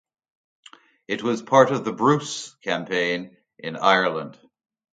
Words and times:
It 1.07 1.21
was 1.21 1.43
part 1.43 1.69
of 1.69 1.85
the 1.85 1.93
Bruce 1.93 2.55
campaign 2.63 3.37
in 3.59 3.75
Ireland. 3.77 4.35